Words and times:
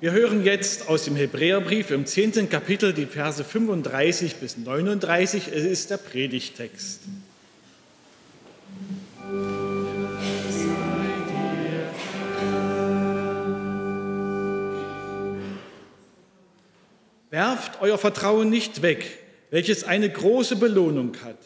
Wir 0.00 0.12
hören 0.12 0.46
jetzt 0.46 0.88
aus 0.88 1.04
dem 1.04 1.14
Hebräerbrief 1.14 1.90
im 1.90 2.06
10. 2.06 2.48
Kapitel 2.48 2.94
die 2.94 3.04
Verse 3.04 3.44
35 3.44 4.36
bis 4.36 4.56
39. 4.56 5.48
Es 5.48 5.62
ist 5.62 5.90
der 5.90 5.98
Predigtext. 5.98 7.02
Werft 17.28 17.82
euer 17.82 17.98
Vertrauen 17.98 18.48
nicht 18.48 18.80
weg, 18.80 19.04
welches 19.50 19.84
eine 19.84 20.08
große 20.08 20.56
Belohnung 20.56 21.14
hat. 21.22 21.36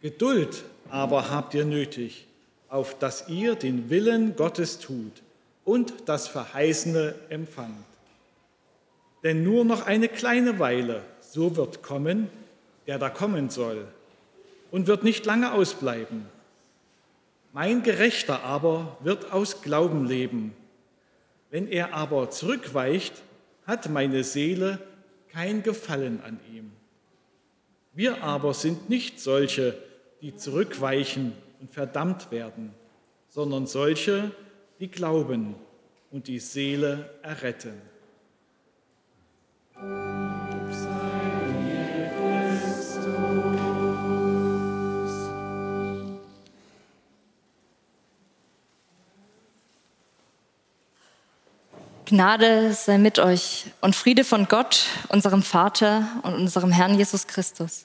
Geduld 0.00 0.64
aber 0.90 1.30
habt 1.30 1.54
ihr 1.54 1.64
nötig, 1.64 2.26
auf 2.68 2.98
dass 2.98 3.28
ihr 3.28 3.54
den 3.54 3.88
Willen 3.88 4.34
Gottes 4.34 4.80
tut 4.80 5.22
und 5.66 5.92
das 6.06 6.28
Verheißene 6.28 7.14
empfangt. 7.28 7.84
Denn 9.22 9.42
nur 9.42 9.64
noch 9.64 9.84
eine 9.84 10.08
kleine 10.08 10.58
Weile, 10.58 11.02
so 11.20 11.56
wird 11.56 11.82
kommen, 11.82 12.30
der 12.86 12.98
da 12.98 13.10
kommen 13.10 13.50
soll, 13.50 13.86
und 14.70 14.86
wird 14.86 15.02
nicht 15.02 15.26
lange 15.26 15.52
ausbleiben. 15.52 16.26
Mein 17.52 17.82
Gerechter 17.82 18.44
aber 18.44 18.96
wird 19.00 19.32
aus 19.32 19.62
Glauben 19.62 20.06
leben. 20.06 20.54
Wenn 21.50 21.66
er 21.66 21.94
aber 21.94 22.30
zurückweicht, 22.30 23.14
hat 23.66 23.90
meine 23.90 24.22
Seele 24.22 24.78
kein 25.32 25.64
Gefallen 25.64 26.20
an 26.24 26.38
ihm. 26.54 26.70
Wir 27.92 28.22
aber 28.22 28.54
sind 28.54 28.88
nicht 28.88 29.18
solche, 29.20 29.76
die 30.20 30.36
zurückweichen 30.36 31.32
und 31.60 31.72
verdammt 31.72 32.30
werden, 32.30 32.72
sondern 33.30 33.66
solche, 33.66 34.30
die 34.30 34.45
glauben 34.78 35.54
und 36.10 36.28
die 36.28 36.38
Seele 36.38 37.10
erretten. 37.22 37.80
Gnade 52.06 52.72
sei 52.72 52.98
mit 52.98 53.18
euch 53.18 53.66
und 53.80 53.96
Friede 53.96 54.22
von 54.22 54.46
Gott, 54.46 54.86
unserem 55.08 55.42
Vater 55.42 56.06
und 56.22 56.34
unserem 56.34 56.70
Herrn 56.70 56.96
Jesus 56.96 57.26
Christus. 57.26 57.84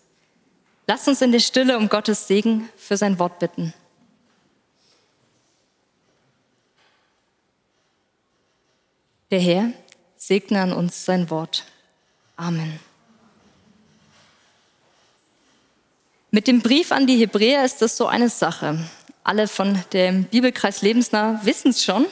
Lasst 0.85 1.07
uns 1.07 1.21
in 1.21 1.31
der 1.31 1.39
Stille 1.39 1.75
um 1.77 1.89
Gottes 1.89 2.27
Segen 2.27 2.69
für 2.77 2.97
sein 2.97 3.17
Wort 3.17 3.39
bitten. 3.39 3.73
Der 9.31 9.39
Herr 9.39 9.71
segne 10.17 10.61
an 10.61 10.73
uns 10.73 11.05
sein 11.05 11.29
Wort. 11.29 11.63
Amen. 12.35 12.81
Mit 16.31 16.47
dem 16.47 16.61
Brief 16.61 16.91
an 16.91 17.07
die 17.07 17.17
Hebräer 17.17 17.63
ist 17.63 17.81
das 17.81 17.95
so 17.95 18.07
eine 18.07 18.27
Sache. 18.27 18.77
Alle 19.23 19.47
von 19.47 19.81
dem 19.93 20.25
Bibelkreis 20.25 20.81
Lebensnah 20.81 21.39
wissen 21.43 21.69
es 21.71 21.81
schon. 21.81 22.05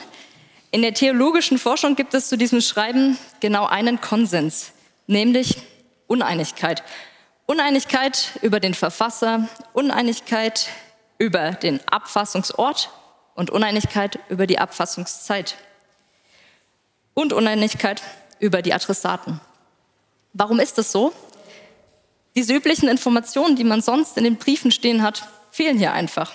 In 0.70 0.80
der 0.80 0.94
theologischen 0.94 1.58
Forschung 1.58 1.94
gibt 1.94 2.14
es 2.14 2.28
zu 2.28 2.38
diesem 2.38 2.62
Schreiben 2.62 3.18
genau 3.40 3.66
einen 3.66 4.00
Konsens, 4.00 4.72
nämlich 5.06 5.58
Uneinigkeit. 6.06 6.82
Uneinigkeit 7.44 8.30
über 8.40 8.60
den 8.60 8.72
Verfasser, 8.72 9.46
Uneinigkeit 9.74 10.68
über 11.18 11.50
den 11.50 11.86
Abfassungsort 11.86 12.88
und 13.34 13.50
Uneinigkeit 13.50 14.18
über 14.30 14.46
die 14.46 14.58
Abfassungszeit 14.58 15.56
und 17.14 17.32
Uneinigkeit 17.32 18.02
über 18.38 18.62
die 18.62 18.72
Adressaten. 18.72 19.40
Warum 20.32 20.60
ist 20.60 20.78
das 20.78 20.92
so? 20.92 21.12
Diese 22.36 22.54
üblichen 22.54 22.88
Informationen, 22.88 23.56
die 23.56 23.64
man 23.64 23.82
sonst 23.82 24.16
in 24.16 24.24
den 24.24 24.36
Briefen 24.36 24.70
stehen 24.70 25.02
hat, 25.02 25.28
fehlen 25.50 25.78
hier 25.78 25.92
einfach. 25.92 26.32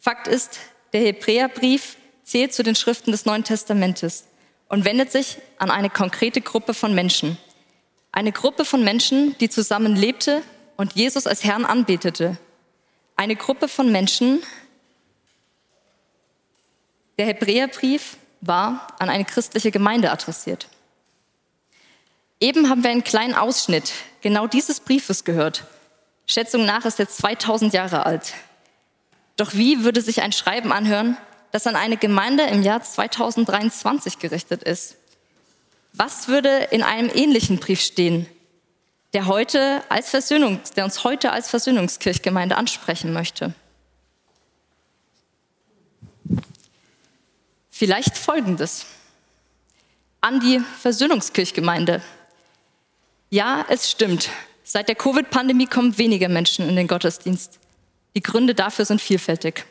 Fakt 0.00 0.26
ist, 0.26 0.58
der 0.92 1.02
Hebräerbrief 1.02 1.96
zählt 2.24 2.52
zu 2.52 2.62
den 2.62 2.74
Schriften 2.74 3.12
des 3.12 3.24
Neuen 3.24 3.44
Testamentes 3.44 4.24
und 4.68 4.84
wendet 4.84 5.12
sich 5.12 5.38
an 5.58 5.70
eine 5.70 5.90
konkrete 5.90 6.40
Gruppe 6.40 6.74
von 6.74 6.94
Menschen. 6.94 7.38
Eine 8.12 8.32
Gruppe 8.32 8.64
von 8.64 8.84
Menschen, 8.84 9.36
die 9.38 9.48
zusammen 9.48 9.94
lebte 9.96 10.42
und 10.76 10.94
Jesus 10.94 11.26
als 11.26 11.44
Herrn 11.44 11.64
anbetete. 11.64 12.38
Eine 13.16 13.36
Gruppe 13.36 13.68
von 13.68 13.90
Menschen, 13.92 14.42
der 17.18 17.26
Hebräerbrief 17.26 18.16
war 18.40 18.86
an 18.98 19.08
eine 19.08 19.24
christliche 19.24 19.70
Gemeinde 19.70 20.10
adressiert. 20.10 20.68
Eben 22.40 22.68
haben 22.70 22.82
wir 22.82 22.90
einen 22.90 23.04
kleinen 23.04 23.34
Ausschnitt 23.34 23.92
genau 24.20 24.46
dieses 24.46 24.80
Briefes 24.80 25.24
gehört. 25.24 25.64
Schätzung 26.26 26.64
nach 26.64 26.84
ist 26.84 27.00
er 27.00 27.08
2000 27.08 27.72
Jahre 27.72 28.06
alt. 28.06 28.34
Doch 29.36 29.54
wie 29.54 29.84
würde 29.84 30.02
sich 30.02 30.22
ein 30.22 30.32
Schreiben 30.32 30.72
anhören, 30.72 31.16
das 31.52 31.66
an 31.66 31.76
eine 31.76 31.96
Gemeinde 31.96 32.44
im 32.44 32.62
Jahr 32.62 32.82
2023 32.82 34.18
gerichtet 34.18 34.62
ist? 34.62 34.96
Was 35.92 36.28
würde 36.28 36.68
in 36.70 36.82
einem 36.82 37.10
ähnlichen 37.12 37.58
Brief 37.58 37.80
stehen, 37.80 38.26
der, 39.14 39.26
heute 39.26 39.82
als 39.88 40.10
Versöhnungs, 40.10 40.72
der 40.72 40.84
uns 40.84 41.02
heute 41.02 41.32
als 41.32 41.48
Versöhnungskirchgemeinde 41.48 42.56
ansprechen 42.56 43.12
möchte? 43.12 43.54
Vielleicht 47.78 48.18
folgendes. 48.18 48.86
An 50.20 50.40
die 50.40 50.60
Versöhnungskirchgemeinde. 50.80 52.02
Ja, 53.30 53.64
es 53.68 53.88
stimmt. 53.88 54.30
Seit 54.64 54.88
der 54.88 54.96
Covid-Pandemie 54.96 55.66
kommen 55.66 55.96
weniger 55.96 56.28
Menschen 56.28 56.68
in 56.68 56.74
den 56.74 56.88
Gottesdienst. 56.88 57.60
Die 58.16 58.20
Gründe 58.20 58.56
dafür 58.56 58.84
sind 58.84 59.00
vielfältig. 59.00 59.64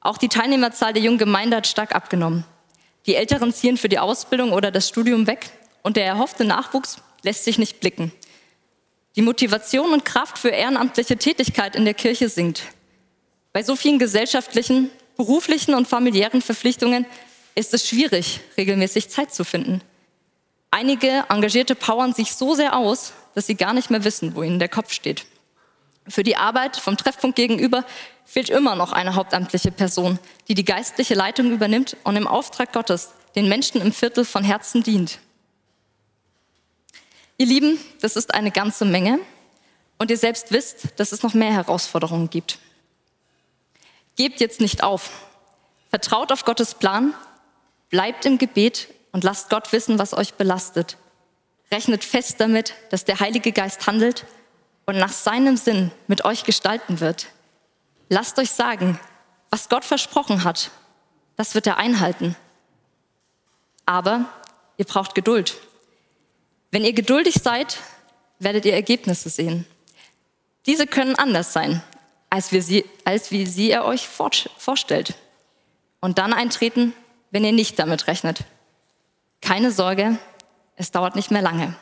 Auch 0.00 0.18
die 0.18 0.26
Teilnehmerzahl 0.26 0.92
der 0.92 1.04
jungen 1.04 1.18
Gemeinde 1.18 1.58
hat 1.58 1.68
stark 1.68 1.94
abgenommen. 1.94 2.44
Die 3.06 3.14
Älteren 3.14 3.52
ziehen 3.52 3.76
für 3.76 3.88
die 3.88 4.00
Ausbildung 4.00 4.52
oder 4.52 4.72
das 4.72 4.88
Studium 4.88 5.28
weg 5.28 5.48
und 5.84 5.96
der 5.96 6.04
erhoffte 6.04 6.44
Nachwuchs 6.44 6.96
lässt 7.22 7.44
sich 7.44 7.58
nicht 7.58 7.78
blicken. 7.78 8.10
Die 9.14 9.22
Motivation 9.22 9.92
und 9.92 10.04
Kraft 10.04 10.38
für 10.38 10.48
ehrenamtliche 10.48 11.16
Tätigkeit 11.16 11.76
in 11.76 11.84
der 11.84 11.94
Kirche 11.94 12.28
sinkt. 12.28 12.64
Bei 13.52 13.62
so 13.62 13.76
vielen 13.76 14.00
gesellschaftlichen, 14.00 14.90
beruflichen 15.16 15.74
und 15.74 15.86
familiären 15.86 16.42
Verpflichtungen 16.42 17.06
ist 17.56 17.74
es 17.74 17.88
schwierig, 17.88 18.40
regelmäßig 18.56 19.08
Zeit 19.08 19.34
zu 19.34 19.42
finden. 19.42 19.80
Einige 20.70 21.24
Engagierte 21.28 21.74
powern 21.74 22.12
sich 22.12 22.34
so 22.34 22.54
sehr 22.54 22.76
aus, 22.76 23.14
dass 23.34 23.46
sie 23.46 23.56
gar 23.56 23.72
nicht 23.72 23.90
mehr 23.90 24.04
wissen, 24.04 24.36
wo 24.36 24.42
ihnen 24.42 24.58
der 24.58 24.68
Kopf 24.68 24.92
steht. 24.92 25.26
Für 26.06 26.22
die 26.22 26.36
Arbeit 26.36 26.76
vom 26.76 26.96
Treffpunkt 26.96 27.34
gegenüber 27.34 27.84
fehlt 28.24 28.50
immer 28.50 28.76
noch 28.76 28.92
eine 28.92 29.14
hauptamtliche 29.14 29.72
Person, 29.72 30.18
die 30.48 30.54
die 30.54 30.64
geistliche 30.64 31.14
Leitung 31.14 31.50
übernimmt 31.50 31.96
und 32.04 32.16
im 32.16 32.28
Auftrag 32.28 32.72
Gottes 32.72 33.10
den 33.34 33.48
Menschen 33.48 33.80
im 33.80 33.92
Viertel 33.92 34.24
von 34.24 34.44
Herzen 34.44 34.82
dient. 34.82 35.18
Ihr 37.38 37.46
Lieben, 37.46 37.78
das 38.00 38.16
ist 38.16 38.34
eine 38.34 38.50
ganze 38.50 38.84
Menge 38.84 39.18
und 39.98 40.10
ihr 40.10 40.18
selbst 40.18 40.52
wisst, 40.52 40.88
dass 40.96 41.12
es 41.12 41.22
noch 41.22 41.34
mehr 41.34 41.52
Herausforderungen 41.52 42.30
gibt. 42.30 42.58
Gebt 44.16 44.40
jetzt 44.40 44.60
nicht 44.60 44.82
auf. 44.82 45.10
Vertraut 45.90 46.32
auf 46.32 46.44
Gottes 46.44 46.74
Plan 46.74 47.14
Bleibt 47.88 48.26
im 48.26 48.38
Gebet 48.38 48.88
und 49.12 49.24
lasst 49.24 49.50
Gott 49.50 49.72
wissen, 49.72 49.98
was 49.98 50.12
euch 50.12 50.34
belastet. 50.34 50.96
Rechnet 51.70 52.04
fest 52.04 52.40
damit, 52.40 52.74
dass 52.90 53.04
der 53.04 53.20
Heilige 53.20 53.52
Geist 53.52 53.86
handelt 53.86 54.26
und 54.86 54.98
nach 54.98 55.12
seinem 55.12 55.56
Sinn 55.56 55.90
mit 56.06 56.24
euch 56.24 56.44
gestalten 56.44 57.00
wird. 57.00 57.26
Lasst 58.08 58.38
euch 58.38 58.50
sagen, 58.50 59.00
was 59.50 59.68
Gott 59.68 59.84
versprochen 59.84 60.44
hat, 60.44 60.70
das 61.36 61.54
wird 61.54 61.66
er 61.66 61.76
einhalten. 61.76 62.36
Aber 63.84 64.26
ihr 64.76 64.84
braucht 64.84 65.14
Geduld. 65.14 65.56
Wenn 66.70 66.84
ihr 66.84 66.92
geduldig 66.92 67.34
seid, 67.42 67.78
werdet 68.38 68.64
ihr 68.64 68.74
Ergebnisse 68.74 69.28
sehen. 69.28 69.66
Diese 70.66 70.86
können 70.86 71.14
anders 71.14 71.52
sein, 71.52 71.82
als, 72.28 72.52
wir 72.52 72.62
sie, 72.62 72.84
als 73.04 73.30
wie 73.30 73.46
sie 73.46 73.70
ihr 73.70 73.84
euch 73.84 74.06
vorstellt. 74.06 75.14
Und 76.00 76.18
dann 76.18 76.32
eintreten 76.32 76.92
wenn 77.36 77.44
ihr 77.44 77.52
nicht 77.52 77.78
damit 77.78 78.06
rechnet. 78.06 78.44
Keine 79.42 79.70
Sorge, 79.70 80.18
es 80.76 80.90
dauert 80.90 81.16
nicht 81.16 81.30
mehr 81.30 81.42
lange. 81.42 81.76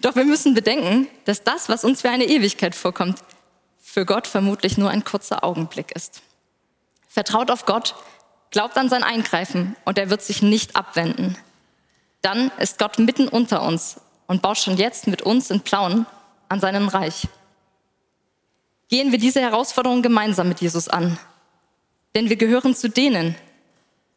Doch 0.00 0.16
wir 0.16 0.24
müssen 0.24 0.52
bedenken, 0.52 1.06
dass 1.26 1.44
das, 1.44 1.68
was 1.68 1.84
uns 1.84 2.00
für 2.00 2.10
eine 2.10 2.24
Ewigkeit 2.24 2.74
vorkommt, 2.74 3.20
für 3.78 4.04
Gott 4.04 4.26
vermutlich 4.26 4.76
nur 4.76 4.90
ein 4.90 5.04
kurzer 5.04 5.44
Augenblick 5.44 5.92
ist. 5.92 6.22
Vertraut 7.06 7.52
auf 7.52 7.66
Gott, 7.66 7.94
glaubt 8.50 8.76
an 8.76 8.88
sein 8.88 9.04
Eingreifen 9.04 9.76
und 9.84 9.96
er 9.96 10.10
wird 10.10 10.22
sich 10.22 10.42
nicht 10.42 10.74
abwenden. 10.74 11.38
Dann 12.20 12.50
ist 12.58 12.80
Gott 12.80 12.98
mitten 12.98 13.28
unter 13.28 13.62
uns 13.62 14.00
und 14.26 14.42
baut 14.42 14.58
schon 14.58 14.76
jetzt 14.76 15.06
mit 15.06 15.22
uns 15.22 15.52
in 15.52 15.60
Plauen 15.60 16.04
an 16.48 16.58
seinem 16.58 16.88
Reich. 16.88 17.28
Gehen 18.88 19.12
wir 19.12 19.20
diese 19.20 19.40
Herausforderung 19.40 20.02
gemeinsam 20.02 20.48
mit 20.48 20.60
Jesus 20.60 20.88
an, 20.88 21.16
denn 22.16 22.28
wir 22.28 22.34
gehören 22.34 22.74
zu 22.74 22.88
denen, 22.90 23.36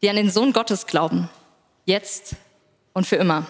die 0.03 0.09
an 0.09 0.17
den 0.17 0.29
Sohn 0.29 0.51
Gottes 0.51 0.85
glauben. 0.85 1.29
jetzt 1.85 2.35
und 2.93 3.07
für 3.07 3.15
immer. 3.15 3.47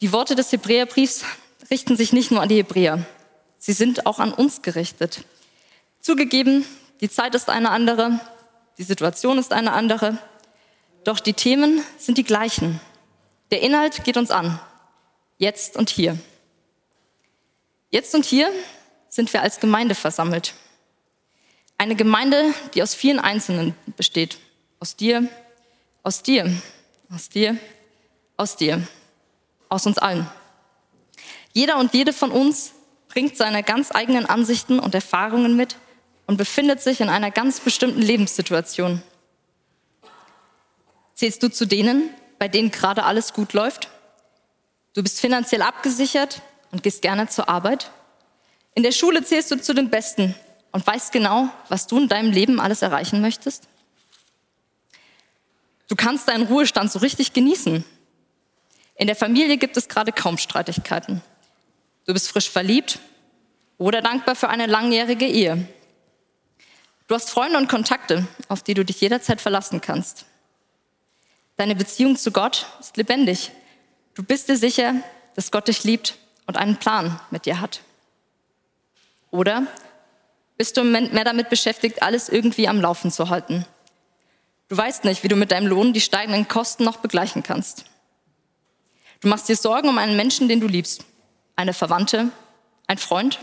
Die 0.00 0.12
Worte 0.12 0.34
des 0.34 0.50
Hebräerbriefs 0.52 1.24
richten 1.70 1.96
sich 1.96 2.12
nicht 2.12 2.30
nur 2.30 2.42
an 2.42 2.48
die 2.48 2.56
Hebräer, 2.56 3.06
sie 3.58 3.72
sind 3.72 4.06
auch 4.06 4.18
an 4.18 4.32
uns 4.32 4.62
gerichtet. 4.62 5.24
Zugegeben, 6.00 6.64
die 7.00 7.10
Zeit 7.10 7.34
ist 7.34 7.48
eine 7.48 7.70
andere, 7.70 8.20
die 8.78 8.84
Situation 8.84 9.38
ist 9.38 9.52
eine 9.52 9.72
andere, 9.72 10.18
doch 11.04 11.20
die 11.20 11.34
Themen 11.34 11.82
sind 11.98 12.18
die 12.18 12.24
gleichen. 12.24 12.80
Der 13.50 13.60
Inhalt 13.62 14.04
geht 14.04 14.16
uns 14.16 14.30
an, 14.30 14.58
jetzt 15.38 15.76
und 15.76 15.90
hier. 15.90 16.18
Jetzt 17.90 18.14
und 18.14 18.24
hier 18.24 18.50
sind 19.08 19.32
wir 19.32 19.42
als 19.42 19.60
Gemeinde 19.60 19.94
versammelt. 19.94 20.54
Eine 21.78 21.94
Gemeinde, 21.94 22.52
die 22.74 22.82
aus 22.82 22.94
vielen 22.94 23.18
Einzelnen 23.18 23.74
besteht. 23.96 24.38
Aus 24.80 24.96
dir, 24.96 25.28
aus 26.02 26.22
dir, 26.22 26.50
aus 27.10 27.28
dir, 27.28 27.58
aus 28.36 28.56
dir, 28.56 28.86
aus 29.68 29.86
uns 29.86 29.98
allen. 29.98 30.28
Jeder 31.52 31.78
und 31.78 31.94
jede 31.94 32.12
von 32.12 32.30
uns 32.30 32.72
bringt 33.08 33.36
seine 33.36 33.62
ganz 33.62 33.94
eigenen 33.94 34.26
Ansichten 34.26 34.78
und 34.78 34.94
Erfahrungen 34.94 35.56
mit 35.56 35.76
und 36.26 36.36
befindet 36.36 36.82
sich 36.82 37.00
in 37.00 37.08
einer 37.08 37.30
ganz 37.30 37.60
bestimmten 37.60 38.02
Lebenssituation. 38.02 39.02
Zählst 41.14 41.42
du 41.42 41.50
zu 41.50 41.66
denen, 41.66 42.10
bei 42.38 42.48
denen 42.48 42.70
gerade 42.70 43.04
alles 43.04 43.32
gut 43.32 43.52
läuft? 43.54 43.88
Du 44.92 45.02
bist 45.02 45.20
finanziell 45.20 45.62
abgesichert 45.62 46.42
und 46.72 46.82
gehst 46.82 47.02
gerne 47.02 47.28
zur 47.28 47.48
Arbeit? 47.48 47.90
In 48.74 48.82
der 48.82 48.92
Schule 48.92 49.24
zählst 49.24 49.50
du 49.50 49.60
zu 49.60 49.74
den 49.74 49.90
Besten 49.90 50.34
und 50.72 50.86
weißt 50.86 51.12
genau, 51.12 51.48
was 51.68 51.86
du 51.86 51.98
in 51.98 52.08
deinem 52.08 52.30
Leben 52.30 52.60
alles 52.60 52.82
erreichen 52.82 53.20
möchtest? 53.20 53.68
Du 55.88 55.96
kannst 55.96 56.28
deinen 56.28 56.46
Ruhestand 56.46 56.92
so 56.92 56.98
richtig 56.98 57.32
genießen. 57.32 57.84
In 58.96 59.06
der 59.06 59.16
Familie 59.16 59.56
gibt 59.56 59.76
es 59.76 59.88
gerade 59.88 60.12
kaum 60.12 60.36
Streitigkeiten. 60.36 61.22
Du 62.06 62.12
bist 62.12 62.28
frisch 62.28 62.50
verliebt 62.50 62.98
oder 63.78 64.02
dankbar 64.02 64.36
für 64.36 64.48
eine 64.48 64.66
langjährige 64.66 65.26
Ehe. 65.26 65.68
Du 67.06 67.14
hast 67.14 67.30
Freunde 67.30 67.56
und 67.56 67.68
Kontakte, 67.68 68.26
auf 68.48 68.62
die 68.62 68.74
du 68.74 68.84
dich 68.84 69.00
jederzeit 69.00 69.40
verlassen 69.40 69.80
kannst. 69.80 70.26
Deine 71.56 71.76
Beziehung 71.76 72.16
zu 72.16 72.32
Gott 72.32 72.66
ist 72.80 72.96
lebendig. 72.96 73.52
Du 74.14 74.22
bist 74.22 74.48
dir 74.48 74.56
sicher, 74.56 74.96
dass 75.34 75.50
Gott 75.50 75.68
dich 75.68 75.84
liebt 75.84 76.18
und 76.46 76.56
einen 76.56 76.76
Plan 76.76 77.20
mit 77.30 77.46
dir 77.46 77.60
hat. 77.60 77.82
Oder 79.30 79.66
bist 80.56 80.76
du 80.76 80.84
mehr 80.84 81.24
damit 81.24 81.50
beschäftigt, 81.50 82.02
alles 82.02 82.28
irgendwie 82.28 82.68
am 82.68 82.80
Laufen 82.80 83.10
zu 83.10 83.28
halten? 83.28 83.66
Du 84.68 84.76
weißt 84.76 85.04
nicht, 85.04 85.22
wie 85.22 85.28
du 85.28 85.36
mit 85.36 85.52
deinem 85.52 85.66
Lohn 85.68 85.92
die 85.92 86.00
steigenden 86.00 86.48
Kosten 86.48 86.84
noch 86.84 86.96
begleichen 86.96 87.42
kannst. 87.42 87.84
Du 89.20 89.28
machst 89.28 89.48
dir 89.48 89.56
Sorgen 89.56 89.88
um 89.88 89.98
einen 89.98 90.16
Menschen, 90.16 90.48
den 90.48 90.60
du 90.60 90.66
liebst. 90.66 91.04
Eine 91.54 91.72
Verwandte, 91.72 92.30
ein 92.86 92.98
Freund, 92.98 93.38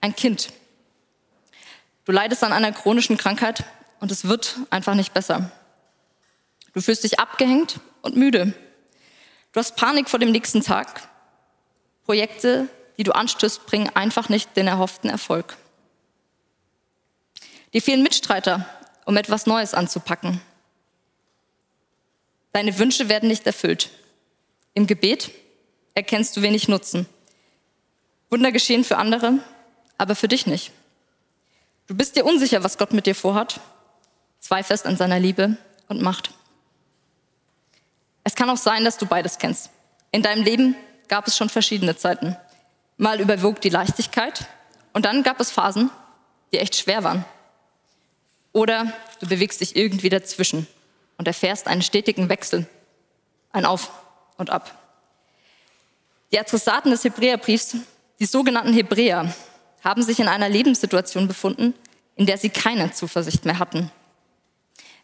ein 0.00 0.14
Kind. 0.14 0.52
Du 2.04 2.12
leidest 2.12 2.42
an 2.44 2.52
einer 2.52 2.72
chronischen 2.72 3.16
Krankheit 3.16 3.64
und 4.00 4.10
es 4.10 4.26
wird 4.26 4.56
einfach 4.70 4.94
nicht 4.94 5.14
besser. 5.14 5.52
Du 6.74 6.80
fühlst 6.80 7.04
dich 7.04 7.20
abgehängt 7.20 7.80
und 8.00 8.16
müde. 8.16 8.54
Du 9.52 9.60
hast 9.60 9.76
Panik 9.76 10.08
vor 10.08 10.18
dem 10.18 10.32
nächsten 10.32 10.62
Tag. 10.62 11.08
Projekte, 12.04 12.68
die 12.98 13.04
du 13.04 13.12
anstößt, 13.12 13.66
bringen 13.66 13.90
einfach 13.94 14.28
nicht 14.28 14.56
den 14.56 14.66
erhofften 14.66 15.10
Erfolg. 15.10 15.56
Dir 17.72 17.82
fehlen 17.82 18.02
Mitstreiter, 18.02 18.66
um 19.06 19.16
etwas 19.16 19.46
Neues 19.46 19.74
anzupacken. 19.74 20.40
Deine 22.52 22.78
Wünsche 22.78 23.08
werden 23.08 23.28
nicht 23.28 23.46
erfüllt. 23.46 23.90
Im 24.74 24.86
Gebet 24.86 25.30
erkennst 25.94 26.36
du 26.36 26.42
wenig 26.42 26.68
Nutzen. 26.68 27.06
Wunder 28.30 28.52
geschehen 28.52 28.84
für 28.84 28.98
andere, 28.98 29.38
aber 29.98 30.14
für 30.14 30.28
dich 30.28 30.46
nicht. 30.46 30.72
Du 31.86 31.94
bist 31.94 32.16
dir 32.16 32.24
unsicher, 32.24 32.62
was 32.62 32.78
Gott 32.78 32.92
mit 32.92 33.06
dir 33.06 33.14
vorhat, 33.14 33.60
zweifelst 34.40 34.86
an 34.86 34.96
seiner 34.96 35.18
Liebe 35.18 35.56
und 35.88 36.00
Macht. 36.00 36.30
Es 38.24 38.34
kann 38.34 38.50
auch 38.50 38.56
sein, 38.56 38.84
dass 38.84 38.98
du 38.98 39.06
beides 39.06 39.38
kennst. 39.38 39.70
In 40.10 40.22
deinem 40.22 40.44
Leben 40.44 40.76
gab 41.12 41.26
es 41.26 41.36
schon 41.36 41.50
verschiedene 41.50 41.94
Zeiten. 41.94 42.38
Mal 42.96 43.20
überwog 43.20 43.60
die 43.60 43.68
Leichtigkeit 43.68 44.46
und 44.94 45.04
dann 45.04 45.22
gab 45.22 45.40
es 45.40 45.50
Phasen, 45.50 45.90
die 46.50 46.58
echt 46.58 46.74
schwer 46.74 47.04
waren. 47.04 47.26
Oder 48.54 48.90
du 49.20 49.28
bewegst 49.28 49.60
dich 49.60 49.76
irgendwie 49.76 50.08
dazwischen 50.08 50.66
und 51.18 51.28
erfährst 51.28 51.66
einen 51.66 51.82
stetigen 51.82 52.30
Wechsel, 52.30 52.66
ein 53.52 53.66
Auf 53.66 53.90
und 54.38 54.48
Ab. 54.48 54.74
Die 56.32 56.40
Adressaten 56.40 56.90
des 56.90 57.04
Hebräerbriefs, 57.04 57.76
die 58.18 58.24
sogenannten 58.24 58.72
Hebräer, 58.72 59.34
haben 59.84 60.02
sich 60.02 60.18
in 60.18 60.28
einer 60.28 60.48
Lebenssituation 60.48 61.28
befunden, 61.28 61.74
in 62.16 62.24
der 62.24 62.38
sie 62.38 62.48
keine 62.48 62.90
Zuversicht 62.90 63.44
mehr 63.44 63.58
hatten. 63.58 63.92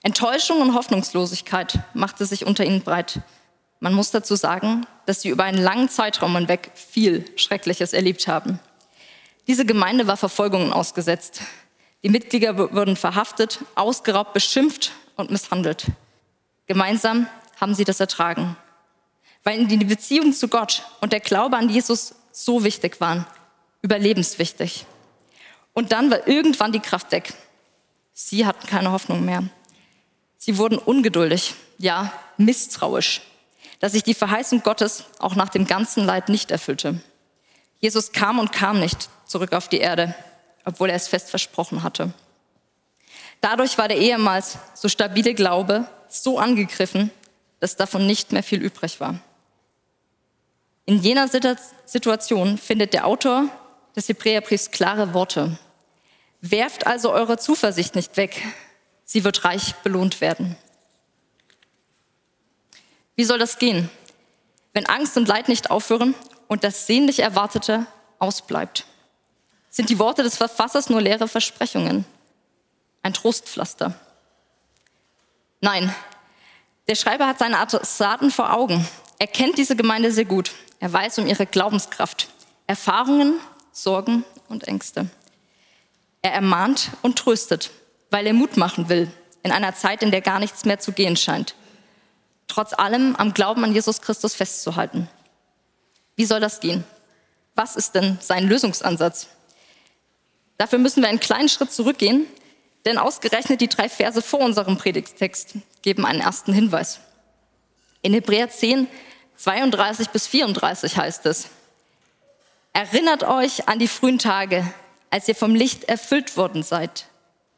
Enttäuschung 0.02 0.62
und 0.62 0.74
Hoffnungslosigkeit 0.74 1.80
machte 1.92 2.24
sich 2.24 2.46
unter 2.46 2.64
ihnen 2.64 2.80
breit. 2.80 3.20
Man 3.80 3.94
muss 3.94 4.10
dazu 4.10 4.34
sagen, 4.34 4.86
dass 5.06 5.22
sie 5.22 5.28
über 5.28 5.44
einen 5.44 5.62
langen 5.62 5.88
Zeitraum 5.88 6.34
hinweg 6.34 6.72
viel 6.74 7.24
Schreckliches 7.36 7.92
erlebt 7.92 8.26
haben. 8.26 8.58
Diese 9.46 9.64
Gemeinde 9.64 10.06
war 10.06 10.16
Verfolgungen 10.16 10.72
ausgesetzt. 10.72 11.42
Die 12.02 12.08
Mitglieder 12.08 12.58
wurden 12.58 12.96
verhaftet, 12.96 13.60
ausgeraubt, 13.74 14.34
beschimpft 14.34 14.92
und 15.16 15.30
misshandelt. 15.30 15.86
Gemeinsam 16.66 17.26
haben 17.60 17.74
sie 17.74 17.84
das 17.84 18.00
ertragen, 18.00 18.56
weil 19.42 19.58
ihnen 19.58 19.68
die 19.68 19.84
Beziehung 19.84 20.32
zu 20.32 20.48
Gott 20.48 20.84
und 21.00 21.12
der 21.12 21.20
Glaube 21.20 21.56
an 21.56 21.70
Jesus 21.70 22.14
so 22.30 22.62
wichtig 22.62 23.00
waren, 23.00 23.26
überlebenswichtig. 23.82 24.86
Und 25.72 25.92
dann 25.92 26.10
war 26.10 26.26
irgendwann 26.26 26.72
die 26.72 26.80
Kraft 26.80 27.10
weg. 27.12 27.32
Sie 28.12 28.44
hatten 28.44 28.66
keine 28.66 28.92
Hoffnung 28.92 29.24
mehr. 29.24 29.44
Sie 30.36 30.58
wurden 30.58 30.78
ungeduldig, 30.78 31.54
ja 31.78 32.12
misstrauisch, 32.36 33.22
dass 33.80 33.92
sich 33.92 34.02
die 34.02 34.14
Verheißung 34.14 34.62
Gottes 34.62 35.04
auch 35.18 35.34
nach 35.34 35.48
dem 35.48 35.66
ganzen 35.66 36.04
Leid 36.04 36.28
nicht 36.28 36.50
erfüllte. 36.50 37.00
Jesus 37.80 38.12
kam 38.12 38.38
und 38.38 38.52
kam 38.52 38.80
nicht 38.80 39.08
zurück 39.24 39.52
auf 39.52 39.68
die 39.68 39.78
Erde, 39.78 40.14
obwohl 40.64 40.90
er 40.90 40.96
es 40.96 41.08
fest 41.08 41.30
versprochen 41.30 41.82
hatte. 41.82 42.12
Dadurch 43.40 43.78
war 43.78 43.88
der 43.88 43.98
ehemals 43.98 44.58
so 44.74 44.88
stabile 44.88 45.34
Glaube 45.34 45.88
so 46.08 46.38
angegriffen, 46.38 47.10
dass 47.60 47.76
davon 47.76 48.06
nicht 48.06 48.32
mehr 48.32 48.42
viel 48.42 48.62
übrig 48.62 49.00
war. 49.00 49.20
In 50.86 50.98
jener 51.00 51.28
Situation 51.28 52.56
findet 52.58 52.94
der 52.94 53.06
Autor 53.06 53.48
des 53.94 54.08
Hebräerbriefs 54.08 54.70
klare 54.70 55.12
Worte. 55.12 55.58
Werft 56.40 56.86
also 56.86 57.12
eure 57.12 57.36
Zuversicht 57.36 57.94
nicht 57.94 58.16
weg, 58.16 58.42
sie 59.04 59.24
wird 59.24 59.44
reich 59.44 59.74
belohnt 59.82 60.20
werden. 60.20 60.56
Wie 63.18 63.24
soll 63.24 63.40
das 63.40 63.58
gehen, 63.58 63.90
wenn 64.74 64.86
Angst 64.86 65.16
und 65.16 65.26
Leid 65.26 65.48
nicht 65.48 65.72
aufhören 65.72 66.14
und 66.46 66.62
das 66.62 66.86
sehnlich 66.86 67.18
Erwartete 67.18 67.84
ausbleibt? 68.20 68.84
Sind 69.70 69.90
die 69.90 69.98
Worte 69.98 70.22
des 70.22 70.36
Verfassers 70.36 70.88
nur 70.88 71.00
leere 71.00 71.26
Versprechungen? 71.26 72.04
Ein 73.02 73.14
Trostpflaster? 73.14 73.92
Nein, 75.60 75.92
der 76.86 76.94
Schreiber 76.94 77.26
hat 77.26 77.40
seine 77.40 77.58
Adressaten 77.58 78.30
vor 78.30 78.52
Augen. 78.52 78.86
Er 79.18 79.26
kennt 79.26 79.58
diese 79.58 79.74
Gemeinde 79.74 80.12
sehr 80.12 80.24
gut. 80.24 80.52
Er 80.78 80.92
weiß 80.92 81.18
um 81.18 81.26
ihre 81.26 81.46
Glaubenskraft, 81.46 82.28
Erfahrungen, 82.68 83.40
Sorgen 83.72 84.24
und 84.48 84.68
Ängste. 84.68 85.10
Er 86.22 86.34
ermahnt 86.34 86.92
und 87.02 87.18
tröstet, 87.18 87.72
weil 88.12 88.28
er 88.28 88.32
Mut 88.32 88.56
machen 88.56 88.88
will 88.88 89.10
in 89.42 89.50
einer 89.50 89.74
Zeit, 89.74 90.04
in 90.04 90.12
der 90.12 90.20
gar 90.20 90.38
nichts 90.38 90.64
mehr 90.64 90.78
zu 90.78 90.92
gehen 90.92 91.16
scheint. 91.16 91.56
Trotz 92.48 92.72
allem 92.72 93.14
am 93.16 93.34
Glauben 93.34 93.62
an 93.62 93.72
Jesus 93.72 94.00
Christus 94.00 94.34
festzuhalten. 94.34 95.08
Wie 96.16 96.24
soll 96.24 96.40
das 96.40 96.60
gehen? 96.60 96.84
Was 97.54 97.76
ist 97.76 97.94
denn 97.94 98.18
sein 98.20 98.48
Lösungsansatz? 98.48 99.28
Dafür 100.56 100.78
müssen 100.78 101.02
wir 101.02 101.08
einen 101.08 101.20
kleinen 101.20 101.48
Schritt 101.48 101.72
zurückgehen, 101.72 102.26
denn 102.84 102.98
ausgerechnet 102.98 103.60
die 103.60 103.68
drei 103.68 103.88
Verse 103.88 104.20
vor 104.22 104.40
unserem 104.40 104.76
Predigtext 104.76 105.54
geben 105.82 106.04
einen 106.04 106.20
ersten 106.20 106.52
Hinweis. 106.52 107.00
In 108.02 108.12
Hebräer 108.12 108.48
10, 108.48 108.88
32 109.36 110.08
bis 110.08 110.26
34 110.26 110.96
heißt 110.96 111.26
es, 111.26 111.48
Erinnert 112.72 113.24
euch 113.24 113.68
an 113.68 113.78
die 113.78 113.88
frühen 113.88 114.18
Tage, 114.18 114.64
als 115.10 115.26
ihr 115.28 115.34
vom 115.34 115.54
Licht 115.54 115.84
erfüllt 115.84 116.36
worden 116.36 116.62
seid. 116.62 117.06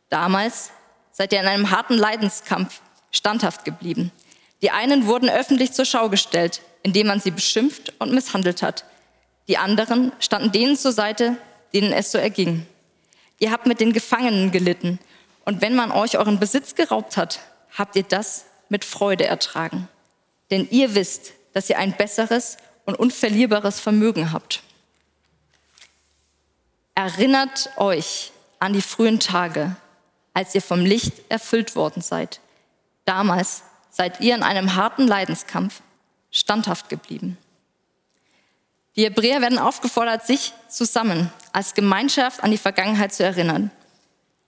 Damals 0.08 0.70
seid 1.12 1.32
ihr 1.32 1.40
in 1.40 1.46
einem 1.46 1.70
harten 1.70 1.94
Leidenskampf 1.94 2.80
standhaft 3.10 3.64
geblieben. 3.64 4.12
Die 4.62 4.70
einen 4.70 5.06
wurden 5.06 5.30
öffentlich 5.30 5.72
zur 5.72 5.84
Schau 5.84 6.08
gestellt, 6.08 6.60
indem 6.82 7.06
man 7.06 7.20
sie 7.20 7.30
beschimpft 7.30 7.94
und 7.98 8.12
misshandelt 8.12 8.62
hat. 8.62 8.84
Die 9.48 9.58
anderen 9.58 10.12
standen 10.20 10.52
denen 10.52 10.76
zur 10.76 10.92
Seite, 10.92 11.36
denen 11.72 11.92
es 11.92 12.12
so 12.12 12.18
erging. 12.18 12.66
Ihr 13.38 13.50
habt 13.50 13.66
mit 13.66 13.80
den 13.80 13.92
Gefangenen 13.92 14.50
gelitten. 14.50 14.98
Und 15.44 15.62
wenn 15.62 15.74
man 15.74 15.90
euch 15.90 16.18
euren 16.18 16.38
Besitz 16.38 16.74
geraubt 16.74 17.16
hat, 17.16 17.40
habt 17.76 17.96
ihr 17.96 18.02
das 18.02 18.44
mit 18.68 18.84
Freude 18.84 19.26
ertragen. 19.26 19.88
Denn 20.50 20.68
ihr 20.70 20.94
wisst, 20.94 21.32
dass 21.54 21.70
ihr 21.70 21.78
ein 21.78 21.96
besseres 21.96 22.58
und 22.84 22.98
unverlierbares 22.98 23.80
Vermögen 23.80 24.32
habt. 24.32 24.62
Erinnert 26.94 27.70
euch 27.76 28.30
an 28.58 28.72
die 28.74 28.82
frühen 28.82 29.20
Tage, 29.20 29.74
als 30.34 30.54
ihr 30.54 30.62
vom 30.62 30.84
Licht 30.84 31.14
erfüllt 31.28 31.74
worden 31.74 32.02
seid. 32.02 32.40
Damals 33.06 33.62
seid 33.90 34.20
ihr 34.20 34.34
in 34.34 34.42
einem 34.42 34.74
harten 34.76 35.06
Leidenskampf 35.06 35.82
standhaft 36.30 36.88
geblieben. 36.88 37.36
Die 38.96 39.04
Hebräer 39.04 39.40
werden 39.40 39.58
aufgefordert, 39.58 40.26
sich 40.26 40.52
zusammen 40.68 41.32
als 41.52 41.74
Gemeinschaft 41.74 42.42
an 42.42 42.50
die 42.50 42.58
Vergangenheit 42.58 43.12
zu 43.12 43.24
erinnern. 43.24 43.70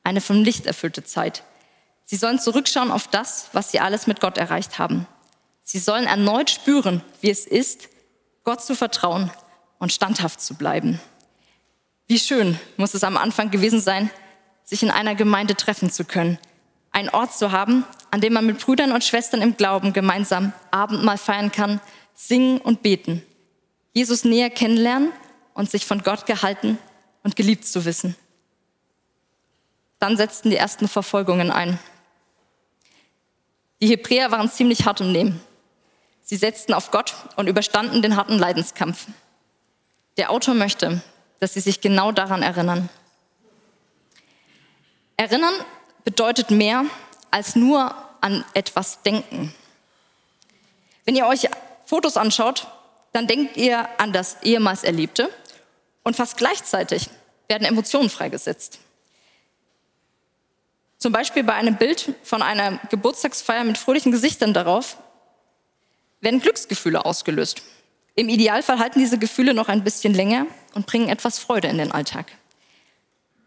Eine 0.05 0.21
vom 0.21 0.43
Licht 0.43 0.67
erfüllte 0.67 1.05
Zeit. 1.05 1.45
Sie 2.05 2.17
sollen 2.17 2.39
zurückschauen 2.39 2.91
auf 2.91 3.09
das, 3.09 3.49
was 3.53 3.71
sie 3.71 3.81
alles 3.81 4.07
mit 4.07 4.21
Gott 4.21 4.39
erreicht 4.39 4.79
haben. 4.79 5.07
Sie 5.63 5.79
sollen 5.79 6.07
erneut 6.07 6.51
spüren, 6.51 7.03
wie 7.21 7.31
es 7.31 7.47
ist, 7.47 7.89
Gott 8.45 8.63
zu 8.63 8.75
vertrauen 8.75 9.31
und 9.79 9.93
standhaft 9.93 10.41
zu 10.41 10.55
bleiben. 10.55 11.01
Wie 12.09 12.19
schön 12.19 12.59
muss 12.77 12.95
es 12.95 13.05
am 13.05 13.17
Anfang 13.17 13.51
gewesen 13.51 13.81
sein, 13.81 14.11
sich 14.65 14.83
in 14.83 14.91
einer 14.91 15.15
Gemeinde 15.15 15.55
treffen 15.55 15.91
zu 15.91 16.05
können. 16.05 16.39
Einen 16.93 17.09
Ort 17.09 17.35
zu 17.35 17.53
haben, 17.53 17.85
an 18.11 18.21
dem 18.21 18.35
man 18.35 18.47
mit 18.47 18.61
Brüdern 18.61 18.93
und 18.93 19.03
Schwestern 19.03 19.41
im 19.43 19.57
Glauben 19.57 19.93
gemeinsam 19.93 20.53
Abendmahl 20.71 21.19
feiern 21.19 21.51
kann, 21.51 21.81
singen 22.15 22.59
und 22.59 22.83
beten. 22.83 23.23
Jesus 23.93 24.25
näher 24.25 24.51
kennenlernen 24.51 25.13
und 25.55 25.71
sich 25.71 25.87
von 25.87 26.03
Gott 26.03 26.27
gehalten 26.27 26.79
und 27.23 27.37
geliebt 27.37 27.67
zu 27.67 27.85
wissen. 27.85 28.17
Dann 29.99 30.17
setzten 30.17 30.51
die 30.51 30.57
ersten 30.57 30.89
Verfolgungen 30.89 31.51
ein. 31.51 31.79
Die 33.81 33.89
Hebräer 33.89 34.31
waren 34.31 34.51
ziemlich 34.51 34.87
hart 34.87 35.01
im 35.01 35.13
Nehmen. 35.13 35.41
Sie 36.23 36.37
setzten 36.37 36.73
auf 36.73 36.91
Gott 36.91 37.15
und 37.37 37.49
überstanden 37.49 38.03
den 38.03 38.17
harten 38.17 38.39
Leidenskampf. 38.39 39.07
Der 40.17 40.31
Autor 40.31 40.55
möchte, 40.55 41.03
dass 41.41 41.55
sie 41.55 41.61
sich 41.61 41.81
genau 41.81 42.13
daran 42.13 42.43
erinnern. 42.43 42.89
Erinnern 45.17 45.55
bedeutet 46.05 46.51
mehr 46.51 46.85
als 47.31 47.57
nur 47.57 47.95
an 48.21 48.45
etwas 48.55 49.03
denken. 49.03 49.55
Wenn 51.05 51.17
ihr 51.17 51.27
euch 51.27 51.49
Fotos 51.87 52.17
anschaut, 52.17 52.67
dann 53.13 53.27
denkt 53.27 53.57
ihr 53.57 53.89
an 54.01 54.13
das 54.13 54.37
ehemals 54.43 54.85
Erlebte 54.85 55.31
und 56.03 56.17
fast 56.17 56.37
gleichzeitig 56.37 57.11
werden 57.49 57.65
Emotionen 57.65 58.09
freigesetzt. 58.09 58.79
Zum 60.99 61.13
Beispiel 61.13 61.43
bei 61.43 61.55
einem 61.55 61.77
Bild 61.77 62.15
von 62.23 62.43
einer 62.43 62.79
Geburtstagsfeier 62.89 63.65
mit 63.65 63.77
fröhlichen 63.77 64.13
Gesichtern 64.13 64.55
darauf 64.55 64.97
werden 66.21 66.41
Glücksgefühle 66.41 67.05
ausgelöst. 67.05 67.63
Im 68.15 68.29
Idealfall 68.29 68.79
halten 68.79 69.01
diese 69.01 69.19
Gefühle 69.19 69.53
noch 69.53 69.69
ein 69.69 69.83
bisschen 69.83 70.15
länger 70.15 70.47
und 70.75 70.87
bringen 70.87 71.09
etwas 71.09 71.39
Freude 71.39 71.69
in 71.69 71.79
den 71.79 71.91
Alltag. 71.91 72.27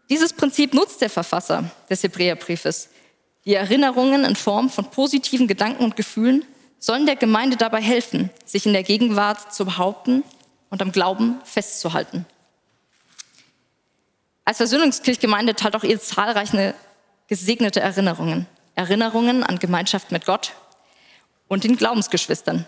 Dieses 0.08 0.32
Prinzip 0.32 0.72
nutzt 0.72 1.00
der 1.00 1.10
Verfasser 1.10 1.70
des 1.90 2.02
Hebräerbriefes. 2.02 2.90
Die 3.44 3.54
Erinnerungen 3.54 4.24
in 4.24 4.36
Form 4.36 4.70
von 4.70 4.90
positiven 4.90 5.48
Gedanken 5.48 5.84
und 5.84 5.96
Gefühlen 5.96 6.44
sollen 6.78 7.06
der 7.06 7.16
Gemeinde 7.16 7.56
dabei 7.56 7.80
helfen, 7.80 8.30
sich 8.44 8.66
in 8.66 8.72
der 8.72 8.82
Gegenwart 8.82 9.52
zu 9.52 9.64
behaupten 9.64 10.22
und 10.70 10.82
am 10.82 10.92
Glauben 10.92 11.40
festzuhalten. 11.44 12.26
Als 14.44 14.58
Versöhnungskirchgemeinde 14.58 15.54
teilt 15.54 15.74
auch 15.74 15.82
ihr 15.82 16.00
zahlreiche 16.00 16.74
gesegnete 17.26 17.80
Erinnerungen. 17.80 18.46
Erinnerungen 18.76 19.42
an 19.42 19.58
Gemeinschaft 19.58 20.12
mit 20.12 20.26
Gott 20.26 20.52
und 21.48 21.64
den 21.64 21.76
Glaubensgeschwistern. 21.76 22.66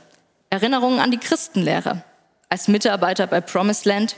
Erinnerungen 0.51 0.99
an 0.99 1.11
die 1.11 1.19
Christenlehre 1.19 2.03
als 2.49 2.67
Mitarbeiter 2.67 3.27
bei 3.27 3.41
Promised 3.41 3.85
Land, 3.85 4.17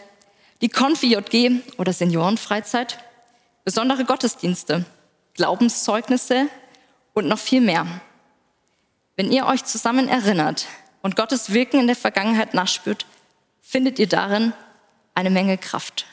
die 0.63 0.69
Konfi 0.69 1.13
JG 1.13 1.61
oder 1.79 1.93
Seniorenfreizeit, 1.93 2.99
besondere 3.65 4.05
Gottesdienste, 4.05 4.85
Glaubenszeugnisse 5.35 6.49
und 7.13 7.27
noch 7.27 7.39
viel 7.39 7.61
mehr. 7.61 7.87
Wenn 9.17 9.33
ihr 9.33 9.47
euch 9.47 9.65
zusammen 9.65 10.09
erinnert 10.09 10.67
und 11.03 11.17
Gottes 11.17 11.53
Wirken 11.53 11.81
in 11.81 11.87
der 11.87 11.97
Vergangenheit 11.97 12.55
nachspürt, 12.55 13.07
findet 13.61 13.99
ihr 13.99 14.09
darin 14.09 14.53
eine 15.15 15.31
Menge 15.31 15.59
Kraft. 15.59 16.07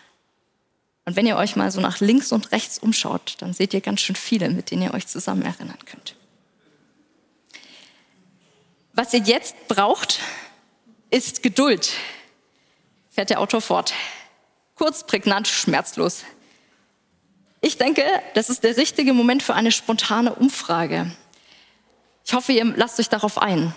Und 1.05 1.15
wenn 1.15 1.25
ihr 1.25 1.37
euch 1.37 1.55
mal 1.55 1.71
so 1.71 1.79
nach 1.79 2.01
links 2.01 2.33
und 2.33 2.51
rechts 2.51 2.79
umschaut, 2.79 3.35
dann 3.39 3.53
seht 3.53 3.73
ihr 3.73 3.79
ganz 3.79 4.01
schön 4.01 4.17
viele, 4.17 4.49
mit 4.49 4.71
denen 4.71 4.81
ihr 4.81 4.93
euch 4.93 5.07
zusammen 5.07 5.43
erinnern 5.43 5.79
könnt. 5.85 6.15
Was 8.93 9.13
ihr 9.13 9.21
jetzt 9.21 9.67
braucht, 9.67 10.19
ist 11.09 11.43
Geduld, 11.43 11.91
fährt 13.09 13.29
der 13.29 13.39
Autor 13.39 13.61
fort. 13.61 13.93
Kurz, 14.75 15.05
prägnant, 15.07 15.47
schmerzlos. 15.47 16.23
Ich 17.67 17.77
denke, 17.77 18.01
das 18.33 18.49
ist 18.49 18.63
der 18.63 18.77
richtige 18.77 19.11
Moment 19.11 19.43
für 19.43 19.53
eine 19.53 19.73
spontane 19.73 20.33
Umfrage. 20.33 21.11
Ich 22.25 22.33
hoffe, 22.33 22.53
ihr 22.53 22.63
lasst 22.63 22.97
euch 22.97 23.09
darauf 23.09 23.37
ein. 23.41 23.73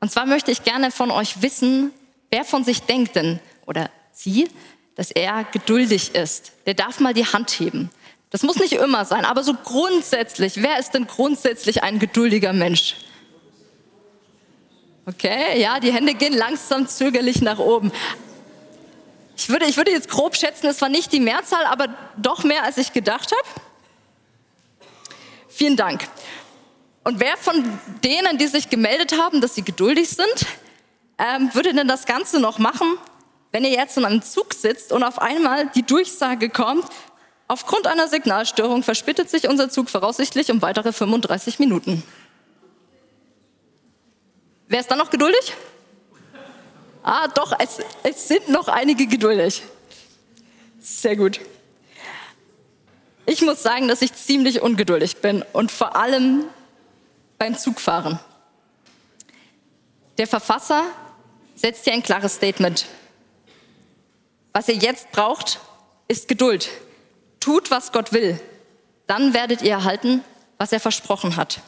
Und 0.00 0.10
zwar 0.10 0.26
möchte 0.26 0.50
ich 0.50 0.64
gerne 0.64 0.90
von 0.90 1.12
euch 1.12 1.40
wissen, 1.40 1.92
wer 2.32 2.44
von 2.44 2.64
sich 2.64 2.82
denkt 2.82 3.14
denn, 3.14 3.38
oder 3.64 3.90
sie, 4.10 4.48
dass 4.96 5.12
er 5.12 5.44
geduldig 5.44 6.16
ist. 6.16 6.50
Der 6.66 6.74
darf 6.74 6.98
mal 6.98 7.14
die 7.14 7.24
Hand 7.24 7.50
heben. 7.52 7.90
Das 8.30 8.42
muss 8.42 8.56
nicht 8.56 8.72
immer 8.72 9.04
sein, 9.04 9.24
aber 9.24 9.44
so 9.44 9.54
grundsätzlich, 9.54 10.60
wer 10.60 10.80
ist 10.80 10.90
denn 10.90 11.06
grundsätzlich 11.06 11.84
ein 11.84 12.00
geduldiger 12.00 12.52
Mensch? 12.52 12.96
Okay, 15.06 15.60
ja, 15.60 15.78
die 15.78 15.92
Hände 15.92 16.14
gehen 16.14 16.34
langsam 16.34 16.88
zögerlich 16.88 17.40
nach 17.40 17.60
oben. 17.60 17.92
Ich 19.36 19.50
würde, 19.50 19.66
ich 19.66 19.76
würde 19.76 19.90
jetzt 19.90 20.08
grob 20.08 20.34
schätzen, 20.34 20.66
es 20.66 20.80
war 20.80 20.88
nicht 20.88 21.12
die 21.12 21.20
Mehrzahl, 21.20 21.66
aber 21.66 21.88
doch 22.16 22.42
mehr, 22.42 22.62
als 22.62 22.78
ich 22.78 22.92
gedacht 22.92 23.30
habe. 23.32 23.60
Vielen 25.48 25.76
Dank. 25.76 26.08
Und 27.04 27.20
wer 27.20 27.36
von 27.36 27.78
denen, 28.02 28.38
die 28.38 28.46
sich 28.46 28.70
gemeldet 28.70 29.18
haben, 29.18 29.40
dass 29.40 29.54
sie 29.54 29.62
geduldig 29.62 30.08
sind, 30.08 30.46
ähm, 31.18 31.50
würde 31.54 31.72
denn 31.72 31.86
das 31.86 32.06
Ganze 32.06 32.40
noch 32.40 32.58
machen, 32.58 32.98
wenn 33.52 33.64
ihr 33.64 33.70
jetzt 33.70 33.96
in 33.96 34.04
einem 34.04 34.22
Zug 34.22 34.54
sitzt 34.54 34.92
und 34.92 35.02
auf 35.02 35.20
einmal 35.20 35.68
die 35.74 35.82
Durchsage 35.82 36.50
kommt, 36.50 36.86
aufgrund 37.48 37.86
einer 37.86 38.08
Signalstörung 38.08 38.82
verspätet 38.82 39.30
sich 39.30 39.48
unser 39.48 39.70
Zug 39.70 39.88
voraussichtlich 39.88 40.50
um 40.50 40.62
weitere 40.62 40.92
35 40.92 41.58
Minuten. 41.58 42.02
Wer 44.68 44.80
ist 44.80 44.90
dann 44.90 44.98
noch 44.98 45.10
geduldig? 45.10 45.54
Ah, 47.06 47.28
doch, 47.28 47.56
es, 47.60 47.78
es 48.02 48.26
sind 48.26 48.48
noch 48.48 48.66
einige 48.66 49.06
geduldig. 49.06 49.62
Sehr 50.80 51.14
gut. 51.14 51.38
Ich 53.26 53.42
muss 53.42 53.62
sagen, 53.62 53.86
dass 53.86 54.02
ich 54.02 54.12
ziemlich 54.12 54.60
ungeduldig 54.60 55.18
bin 55.18 55.44
und 55.52 55.70
vor 55.70 55.94
allem 55.94 56.46
beim 57.38 57.56
Zugfahren. 57.56 58.18
Der 60.18 60.26
Verfasser 60.26 60.82
setzt 61.54 61.84
hier 61.84 61.92
ein 61.92 62.02
klares 62.02 62.34
Statement. 62.34 62.86
Was 64.52 64.66
ihr 64.66 64.74
jetzt 64.74 65.12
braucht, 65.12 65.60
ist 66.08 66.26
Geduld. 66.26 66.68
Tut, 67.38 67.70
was 67.70 67.92
Gott 67.92 68.12
will. 68.12 68.40
Dann 69.06 69.32
werdet 69.32 69.62
ihr 69.62 69.70
erhalten, 69.70 70.24
was 70.58 70.72
er 70.72 70.80
versprochen 70.80 71.36
hat. 71.36 71.60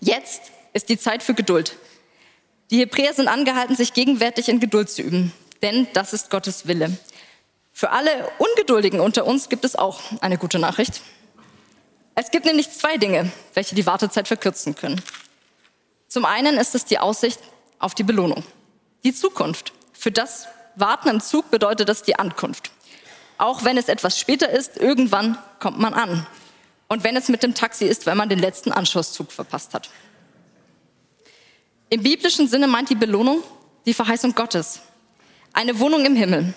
Jetzt 0.00 0.40
ist 0.72 0.88
die 0.88 0.98
Zeit 0.98 1.22
für 1.22 1.34
Geduld. 1.34 1.76
Die 2.70 2.80
Hebräer 2.80 3.14
sind 3.14 3.28
angehalten, 3.28 3.74
sich 3.74 3.94
gegenwärtig 3.94 4.48
in 4.48 4.60
Geduld 4.60 4.90
zu 4.90 5.00
üben, 5.02 5.32
denn 5.62 5.86
das 5.94 6.12
ist 6.12 6.28
Gottes 6.28 6.66
Wille. 6.66 6.98
Für 7.72 7.90
alle 7.90 8.28
Ungeduldigen 8.38 9.00
unter 9.00 9.26
uns 9.26 9.48
gibt 9.48 9.64
es 9.64 9.76
auch 9.76 10.00
eine 10.20 10.36
gute 10.36 10.58
Nachricht. 10.58 11.00
Es 12.14 12.30
gibt 12.30 12.44
nämlich 12.44 12.70
zwei 12.70 12.96
Dinge, 12.98 13.30
welche 13.54 13.74
die 13.74 13.86
Wartezeit 13.86 14.28
verkürzen 14.28 14.74
können. 14.74 15.00
Zum 16.08 16.24
einen 16.24 16.56
ist 16.56 16.74
es 16.74 16.84
die 16.84 16.98
Aussicht 16.98 17.40
auf 17.78 17.94
die 17.94 18.02
Belohnung, 18.02 18.44
die 19.04 19.14
Zukunft. 19.14 19.72
Für 19.92 20.10
das 20.10 20.48
Warten 20.74 21.08
im 21.08 21.20
Zug 21.20 21.50
bedeutet 21.50 21.88
das 21.88 22.02
die 22.02 22.18
Ankunft. 22.18 22.70
Auch 23.38 23.64
wenn 23.64 23.78
es 23.78 23.88
etwas 23.88 24.18
später 24.18 24.50
ist, 24.50 24.76
irgendwann 24.76 25.38
kommt 25.60 25.78
man 25.78 25.94
an. 25.94 26.26
Und 26.88 27.04
wenn 27.04 27.16
es 27.16 27.28
mit 27.28 27.42
dem 27.42 27.54
Taxi 27.54 27.84
ist, 27.84 28.04
wenn 28.04 28.16
man 28.16 28.28
den 28.28 28.38
letzten 28.40 28.72
Anschlusszug 28.72 29.30
verpasst 29.30 29.72
hat. 29.74 29.88
Im 31.90 32.02
biblischen 32.02 32.48
Sinne 32.48 32.66
meint 32.66 32.90
die 32.90 32.94
Belohnung 32.94 33.42
die 33.86 33.94
Verheißung 33.94 34.34
Gottes. 34.34 34.80
Eine 35.54 35.78
Wohnung 35.78 36.04
im 36.04 36.16
Himmel. 36.16 36.52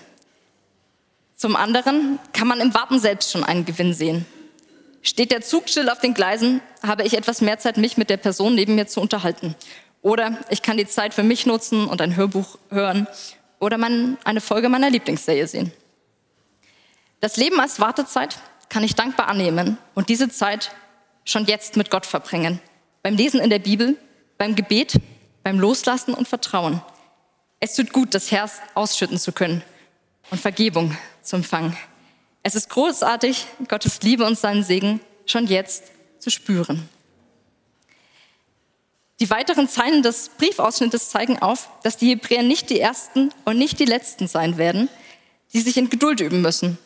Zum 1.36 1.56
anderen 1.56 2.20
kann 2.34 2.48
man 2.48 2.60
im 2.60 2.74
Warten 2.74 3.00
selbst 3.00 3.32
schon 3.32 3.44
einen 3.44 3.64
Gewinn 3.66 3.94
sehen. 3.94 4.26
Steht 5.02 5.32
der 5.32 5.42
Zug 5.42 5.70
still 5.70 5.90
auf 5.90 6.00
den 6.00 6.14
Gleisen, 6.14 6.62
habe 6.84 7.04
ich 7.04 7.16
etwas 7.16 7.42
mehr 7.42 7.58
Zeit, 7.58 7.78
mich 7.78 7.98
mit 7.98 8.10
der 8.10 8.18
Person 8.18 8.54
neben 8.54 8.76
mir 8.76 8.88
zu 8.88 9.00
unterhalten. 9.02 9.56
Oder 10.02 10.38
ich 10.50 10.62
kann 10.62 10.78
die 10.78 10.86
Zeit 10.86 11.14
für 11.14 11.24
mich 11.24 11.46
nutzen 11.46 11.88
und 11.88 12.02
ein 12.02 12.16
Hörbuch 12.16 12.58
hören 12.70 13.08
oder 13.60 13.78
man 13.78 14.18
eine 14.24 14.42
Folge 14.42 14.68
meiner 14.68 14.90
Lieblingsserie 14.90 15.48
sehen. 15.48 15.72
Das 17.22 17.38
Leben 17.38 17.60
als 17.60 17.80
Wartezeit 17.80 18.38
kann 18.68 18.84
ich 18.84 18.96
dankbar 18.96 19.28
annehmen 19.28 19.78
und 19.96 20.10
diese 20.10 20.30
Zeit 20.30 20.72
schon 21.24 21.46
jetzt 21.46 21.78
mit 21.78 21.90
Gott 21.90 22.06
verbringen. 22.06 22.60
Beim 23.04 23.16
Lesen 23.16 23.40
in 23.40 23.50
der 23.50 23.60
Bibel, 23.60 23.98
beim 24.38 24.56
Gebet, 24.56 25.00
beim 25.44 25.60
Loslassen 25.60 26.14
und 26.14 26.28
Vertrauen. 26.28 26.82
Es 27.60 27.76
tut 27.76 27.94
gut, 27.94 28.14
das 28.14 28.32
Herz 28.32 28.54
ausschütten 28.74 29.20
zu 29.20 29.32
können 29.32 29.64
und 30.30 30.42
Vergebung 30.42 30.98
zu 31.22 31.36
empfangen. 31.36 31.78
Es 32.44 32.56
ist 32.56 32.70
großartig, 32.70 33.46
Gottes 33.68 34.02
Liebe 34.02 34.26
und 34.26 34.38
seinen 34.38 34.64
Segen 34.64 35.00
schon 35.26 35.48
jetzt 35.48 35.84
zu 36.20 36.30
spüren. 36.30 36.90
Die 39.20 39.30
weiteren 39.30 39.70
Zeilen 39.70 40.02
des 40.02 40.30
Briefausschnittes 40.30 41.10
zeigen 41.10 41.40
auf, 41.40 41.70
dass 41.84 41.98
die 41.98 42.10
Hebräer 42.10 42.42
nicht 42.42 42.72
die 42.72 42.80
ersten 42.80 43.32
und 43.46 43.60
nicht 43.60 43.80
die 43.80 43.86
letzten 43.86 44.28
sein 44.28 44.58
werden, 44.58 44.90
die 45.54 45.62
sich 45.62 45.78
in 45.78 45.92
Geduld 45.92 46.22
üben 46.22 46.42
müssen. 46.42 46.80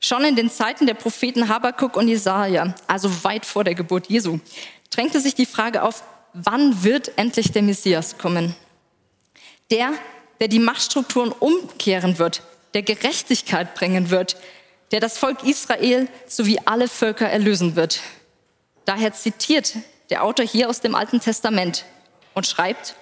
Schon 0.00 0.24
in 0.24 0.34
den 0.34 0.50
Zeiten 0.50 0.86
der 0.86 0.94
Propheten 0.94 1.48
Habakkuk 1.48 1.96
und 1.96 2.08
Jesaja, 2.08 2.74
also 2.86 3.24
weit 3.24 3.44
vor 3.44 3.64
der 3.64 3.74
Geburt 3.74 4.08
Jesu, 4.08 4.40
drängte 4.88 5.20
sich 5.20 5.34
die 5.34 5.44
Frage 5.44 5.82
auf, 5.82 6.02
wann 6.32 6.82
wird 6.82 7.16
endlich 7.16 7.52
der 7.52 7.62
Messias 7.62 8.18
kommen? 8.18 8.54
Der, 9.70 9.92
der 10.40 10.48
die 10.48 10.58
Machtstrukturen 10.58 11.32
umkehren 11.32 12.18
wird, 12.18 12.42
der 12.74 12.82
Gerechtigkeit 12.82 13.74
bringen 13.74 14.10
wird, 14.10 14.36
der 14.90 15.00
das 15.00 15.18
Volk 15.18 15.44
Israel 15.44 16.08
sowie 16.26 16.58
alle 16.64 16.88
Völker 16.88 17.28
erlösen 17.28 17.76
wird. 17.76 18.00
Daher 18.84 19.12
zitiert 19.12 19.74
der 20.10 20.24
Autor 20.24 20.44
hier 20.44 20.68
aus 20.68 20.80
dem 20.80 20.94
Alten 20.94 21.20
Testament 21.20 21.84
und 22.34 22.46
schreibt, 22.46 22.94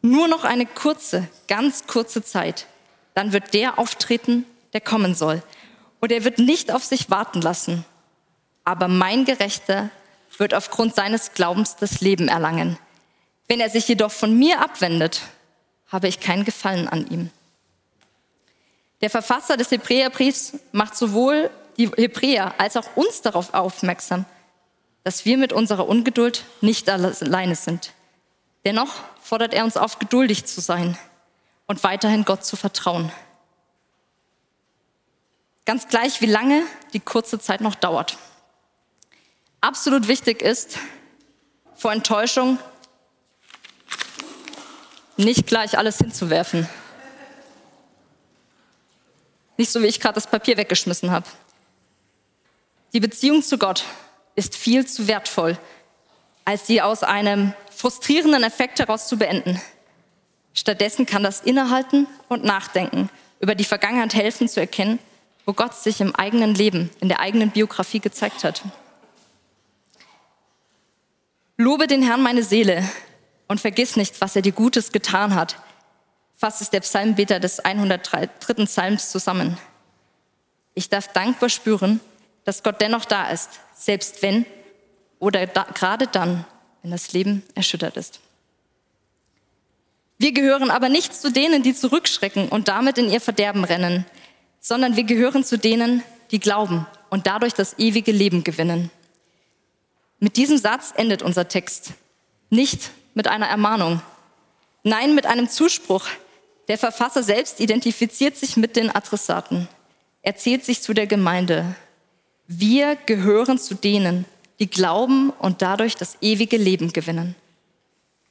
nur 0.00 0.26
noch 0.26 0.42
eine 0.42 0.66
kurze, 0.66 1.28
ganz 1.46 1.86
kurze 1.86 2.24
Zeit, 2.24 2.66
dann 3.14 3.32
wird 3.32 3.54
der 3.54 3.78
auftreten, 3.78 4.44
der 4.72 4.80
kommen 4.80 5.14
soll. 5.14 5.42
Und 6.00 6.10
er 6.10 6.24
wird 6.24 6.38
nicht 6.38 6.72
auf 6.72 6.82
sich 6.82 7.10
warten 7.10 7.40
lassen. 7.40 7.84
Aber 8.64 8.88
mein 8.88 9.24
Gerechter 9.24 9.90
wird 10.38 10.54
aufgrund 10.54 10.94
seines 10.94 11.32
Glaubens 11.32 11.76
das 11.76 12.00
Leben 12.00 12.28
erlangen. 12.28 12.78
Wenn 13.48 13.60
er 13.60 13.70
sich 13.70 13.88
jedoch 13.88 14.12
von 14.12 14.38
mir 14.38 14.60
abwendet, 14.60 15.22
habe 15.88 16.08
ich 16.08 16.20
kein 16.20 16.44
Gefallen 16.44 16.88
an 16.88 17.06
ihm. 17.08 17.30
Der 19.02 19.10
Verfasser 19.10 19.56
des 19.56 19.70
Hebräerbriefs 19.70 20.54
macht 20.70 20.96
sowohl 20.96 21.50
die 21.76 21.88
Hebräer 21.88 22.54
als 22.58 22.76
auch 22.76 22.96
uns 22.96 23.20
darauf 23.20 23.52
aufmerksam, 23.52 24.24
dass 25.04 25.24
wir 25.24 25.36
mit 25.36 25.52
unserer 25.52 25.88
Ungeduld 25.88 26.44
nicht 26.60 26.88
alleine 26.88 27.56
sind. 27.56 27.92
Dennoch 28.64 28.94
fordert 29.20 29.54
er 29.54 29.64
uns 29.64 29.76
auf, 29.76 29.98
geduldig 29.98 30.44
zu 30.46 30.60
sein 30.60 30.96
und 31.66 31.82
weiterhin 31.82 32.24
Gott 32.24 32.44
zu 32.44 32.56
vertrauen. 32.56 33.10
Ganz 35.64 35.88
gleich, 35.88 36.20
wie 36.20 36.26
lange 36.26 36.62
die 36.92 37.00
kurze 37.00 37.38
Zeit 37.38 37.60
noch 37.60 37.74
dauert. 37.74 38.18
Absolut 39.62 40.08
wichtig 40.08 40.42
ist, 40.42 40.76
vor 41.76 41.92
Enttäuschung 41.92 42.58
nicht 45.16 45.46
gleich 45.46 45.78
alles 45.78 45.98
hinzuwerfen. 45.98 46.68
Nicht 49.56 49.70
so, 49.70 49.80
wie 49.80 49.86
ich 49.86 50.00
gerade 50.00 50.16
das 50.16 50.26
Papier 50.26 50.56
weggeschmissen 50.56 51.12
habe. 51.12 51.26
Die 52.92 52.98
Beziehung 52.98 53.40
zu 53.40 53.56
Gott 53.56 53.84
ist 54.34 54.56
viel 54.56 54.84
zu 54.84 55.06
wertvoll, 55.06 55.56
als 56.44 56.66
sie 56.66 56.82
aus 56.82 57.04
einem 57.04 57.54
frustrierenden 57.70 58.42
Effekt 58.42 58.80
heraus 58.80 59.06
zu 59.06 59.16
beenden. 59.16 59.62
Stattdessen 60.54 61.06
kann 61.06 61.22
das 61.22 61.40
Innehalten 61.40 62.08
und 62.28 62.42
Nachdenken 62.42 63.10
über 63.38 63.54
die 63.54 63.62
Vergangenheit 63.62 64.14
helfen 64.14 64.48
zu 64.48 64.58
erkennen, 64.58 64.98
wo 65.46 65.52
Gott 65.52 65.76
sich 65.76 66.00
im 66.00 66.16
eigenen 66.16 66.52
Leben, 66.52 66.90
in 66.98 67.08
der 67.08 67.20
eigenen 67.20 67.52
Biografie 67.52 68.00
gezeigt 68.00 68.42
hat. 68.42 68.64
Lobe 71.56 71.86
den 71.86 72.02
Herrn 72.02 72.22
meine 72.22 72.42
Seele 72.42 72.82
und 73.48 73.60
vergiss 73.60 73.96
nicht, 73.96 74.20
was 74.20 74.36
er 74.36 74.42
dir 74.42 74.52
Gutes 74.52 74.92
getan 74.92 75.34
hat, 75.34 75.56
fasst 76.36 76.62
es 76.62 76.70
der 76.70 76.80
Psalmbeter 76.80 77.40
des 77.40 77.60
103. 77.60 78.26
Psalms 78.64 79.10
zusammen. 79.10 79.58
Ich 80.74 80.88
darf 80.88 81.08
dankbar 81.12 81.50
spüren, 81.50 82.00
dass 82.44 82.62
Gott 82.62 82.80
dennoch 82.80 83.04
da 83.04 83.30
ist, 83.30 83.60
selbst 83.74 84.22
wenn 84.22 84.46
oder 85.18 85.46
da, 85.46 85.64
gerade 85.74 86.06
dann, 86.06 86.44
wenn 86.82 86.90
das 86.90 87.12
Leben 87.12 87.44
erschüttert 87.54 87.96
ist. 87.96 88.20
Wir 90.18 90.32
gehören 90.32 90.70
aber 90.70 90.88
nicht 90.88 91.14
zu 91.14 91.30
denen, 91.30 91.62
die 91.62 91.74
zurückschrecken 91.74 92.48
und 92.48 92.68
damit 92.68 92.98
in 92.98 93.10
ihr 93.10 93.20
Verderben 93.20 93.64
rennen, 93.64 94.06
sondern 94.60 94.96
wir 94.96 95.04
gehören 95.04 95.44
zu 95.44 95.58
denen, 95.58 96.02
die 96.30 96.40
glauben 96.40 96.86
und 97.10 97.26
dadurch 97.26 97.54
das 97.54 97.78
ewige 97.78 98.12
Leben 98.12 98.42
gewinnen. 98.42 98.90
Mit 100.22 100.36
diesem 100.36 100.56
Satz 100.56 100.92
endet 100.94 101.20
unser 101.20 101.48
Text. 101.48 101.94
Nicht 102.48 102.92
mit 103.12 103.26
einer 103.26 103.48
Ermahnung. 103.48 104.00
Nein, 104.84 105.16
mit 105.16 105.26
einem 105.26 105.48
Zuspruch. 105.48 106.06
Der 106.68 106.78
Verfasser 106.78 107.24
selbst 107.24 107.58
identifiziert 107.58 108.36
sich 108.36 108.56
mit 108.56 108.76
den 108.76 108.94
Adressaten. 108.94 109.66
Er 110.22 110.36
zählt 110.36 110.64
sich 110.64 110.80
zu 110.80 110.94
der 110.94 111.08
Gemeinde. 111.08 111.74
Wir 112.46 112.94
gehören 112.94 113.58
zu 113.58 113.74
denen, 113.74 114.24
die 114.60 114.70
glauben 114.70 115.30
und 115.30 115.60
dadurch 115.60 115.96
das 115.96 116.18
ewige 116.20 116.56
Leben 116.56 116.92
gewinnen. 116.92 117.34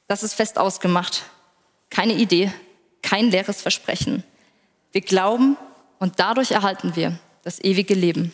Das 0.08 0.22
ist 0.22 0.32
fest 0.32 0.56
ausgemacht. 0.56 1.24
Keine 1.90 2.14
Idee, 2.14 2.50
kein 3.02 3.30
leeres 3.30 3.60
Versprechen. 3.60 4.24
Wir 4.92 5.02
glauben 5.02 5.58
und 5.98 6.14
dadurch 6.20 6.52
erhalten 6.52 6.96
wir 6.96 7.18
das 7.42 7.62
ewige 7.62 7.92
Leben. 7.92 8.32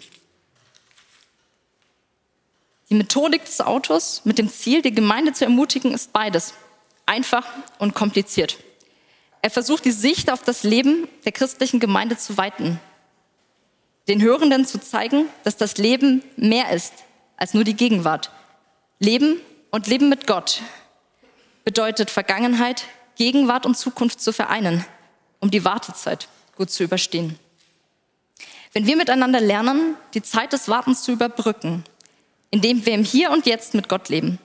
Die 2.90 2.94
Methodik 2.94 3.44
des 3.44 3.60
Autors 3.60 4.22
mit 4.24 4.38
dem 4.38 4.48
Ziel, 4.48 4.82
die 4.82 4.94
Gemeinde 4.94 5.32
zu 5.32 5.44
ermutigen, 5.44 5.92
ist 5.92 6.12
beides. 6.12 6.54
Einfach 7.06 7.46
und 7.78 7.94
kompliziert. 7.94 8.58
Er 9.42 9.50
versucht, 9.50 9.84
die 9.84 9.92
Sicht 9.92 10.30
auf 10.30 10.42
das 10.42 10.62
Leben 10.62 11.08
der 11.24 11.32
christlichen 11.32 11.80
Gemeinde 11.80 12.16
zu 12.16 12.36
weiten 12.36 12.80
den 14.08 14.22
Hörenden 14.22 14.64
zu 14.64 14.80
zeigen, 14.80 15.26
dass 15.44 15.56
das 15.56 15.76
Leben 15.76 16.22
mehr 16.36 16.72
ist 16.72 16.94
als 17.36 17.54
nur 17.54 17.62
die 17.62 17.74
Gegenwart. 17.74 18.32
Leben 18.98 19.40
und 19.70 19.86
Leben 19.86 20.08
mit 20.08 20.26
Gott 20.26 20.62
bedeutet 21.64 22.10
Vergangenheit, 22.10 22.84
Gegenwart 23.16 23.66
und 23.66 23.76
Zukunft 23.76 24.20
zu 24.20 24.32
vereinen, 24.32 24.84
um 25.40 25.50
die 25.50 25.64
Wartezeit 25.64 26.28
gut 26.56 26.70
zu 26.70 26.82
überstehen. 26.82 27.38
Wenn 28.72 28.86
wir 28.86 28.96
miteinander 28.96 29.40
lernen, 29.40 29.94
die 30.14 30.22
Zeit 30.22 30.52
des 30.52 30.68
Wartens 30.68 31.02
zu 31.02 31.12
überbrücken, 31.12 31.84
indem 32.50 32.84
wir 32.86 32.94
im 32.94 33.04
Hier 33.04 33.30
und 33.30 33.46
Jetzt 33.46 33.74
mit 33.74 33.88
Gott 33.88 34.08
leben 34.08 34.38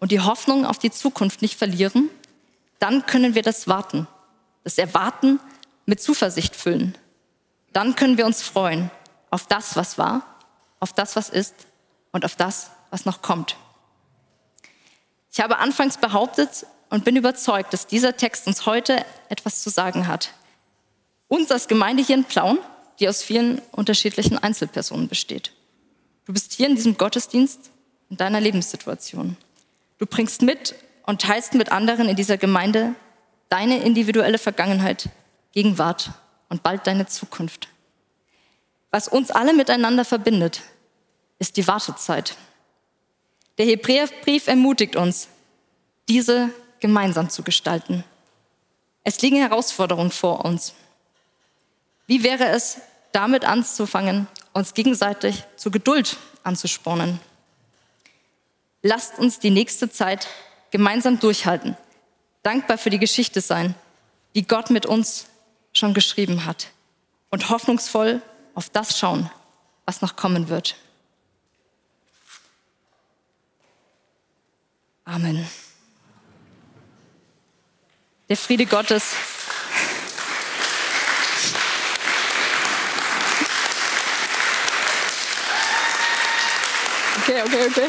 und 0.00 0.12
die 0.12 0.20
Hoffnung 0.20 0.66
auf 0.66 0.78
die 0.78 0.90
Zukunft 0.90 1.42
nicht 1.42 1.58
verlieren, 1.58 2.10
dann 2.78 3.06
können 3.06 3.34
wir 3.34 3.42
das 3.42 3.68
Warten, 3.68 4.08
das 4.64 4.78
Erwarten 4.78 5.38
mit 5.86 6.00
Zuversicht 6.00 6.56
füllen. 6.56 6.96
Dann 7.72 7.96
können 7.96 8.16
wir 8.16 8.26
uns 8.26 8.42
freuen 8.42 8.90
auf 9.30 9.46
das, 9.46 9.76
was 9.76 9.98
war, 9.98 10.22
auf 10.80 10.92
das, 10.92 11.16
was 11.16 11.28
ist 11.28 11.54
und 12.10 12.24
auf 12.24 12.36
das, 12.36 12.70
was 12.90 13.04
noch 13.04 13.22
kommt. 13.22 13.56
Ich 15.30 15.40
habe 15.40 15.58
anfangs 15.58 15.96
behauptet 15.96 16.66
und 16.90 17.04
bin 17.04 17.16
überzeugt, 17.16 17.72
dass 17.72 17.86
dieser 17.86 18.16
Text 18.16 18.46
uns 18.46 18.66
heute 18.66 19.04
etwas 19.30 19.62
zu 19.62 19.70
sagen 19.70 20.06
hat. 20.06 20.34
Uns 21.28 21.50
als 21.50 21.68
Gemeinde 21.68 22.02
hier 22.02 22.16
in 22.16 22.24
Plauen, 22.24 22.58
die 23.00 23.08
aus 23.08 23.22
vielen 23.22 23.60
unterschiedlichen 23.70 24.36
Einzelpersonen 24.36 25.08
besteht. 25.08 25.52
Du 26.26 26.32
bist 26.32 26.52
hier 26.52 26.68
in 26.68 26.76
diesem 26.76 26.96
Gottesdienst 26.96 27.70
in 28.10 28.16
deiner 28.16 28.40
Lebenssituation. 28.40 29.36
Du 29.98 30.06
bringst 30.06 30.42
mit 30.42 30.74
und 31.04 31.22
teilst 31.22 31.54
mit 31.54 31.72
anderen 31.72 32.08
in 32.08 32.16
dieser 32.16 32.36
Gemeinde 32.36 32.94
deine 33.48 33.78
individuelle 33.78 34.38
Vergangenheit, 34.38 35.08
Gegenwart 35.52 36.10
und 36.48 36.62
bald 36.62 36.86
deine 36.86 37.06
Zukunft. 37.06 37.68
Was 38.90 39.08
uns 39.08 39.30
alle 39.30 39.54
miteinander 39.54 40.04
verbindet, 40.04 40.62
ist 41.38 41.56
die 41.56 41.66
Wartezeit. 41.66 42.36
Der 43.58 43.66
Hebräerbrief 43.66 44.46
ermutigt 44.46 44.96
uns, 44.96 45.28
diese 46.08 46.50
gemeinsam 46.80 47.30
zu 47.30 47.42
gestalten. 47.42 48.04
Es 49.04 49.20
liegen 49.22 49.36
Herausforderungen 49.36 50.10
vor 50.10 50.44
uns. 50.44 50.74
Wie 52.06 52.22
wäre 52.22 52.48
es, 52.48 52.78
damit 53.12 53.44
anzufangen, 53.44 54.28
uns 54.52 54.74
gegenseitig 54.74 55.44
zur 55.56 55.72
Geduld 55.72 56.16
anzuspornen? 56.42 57.20
Lasst 58.82 59.18
uns 59.18 59.38
die 59.38 59.50
nächste 59.50 59.90
Zeit 59.90 60.26
gemeinsam 60.70 61.20
durchhalten, 61.20 61.76
dankbar 62.42 62.78
für 62.78 62.90
die 62.90 62.98
Geschichte 62.98 63.40
sein, 63.40 63.74
die 64.34 64.46
Gott 64.46 64.70
mit 64.70 64.86
uns 64.86 65.26
schon 65.72 65.94
geschrieben 65.94 66.44
hat 66.44 66.68
und 67.30 67.48
hoffnungsvoll 67.48 68.20
auf 68.54 68.68
das 68.68 68.98
schauen, 68.98 69.30
was 69.86 70.02
noch 70.02 70.16
kommen 70.16 70.48
wird. 70.48 70.76
Amen. 75.04 75.46
Der 78.28 78.36
Friede 78.36 78.66
Gottes. 78.66 79.14
Okay, 87.22 87.40
okay, 87.40 87.66
okay. 87.68 87.88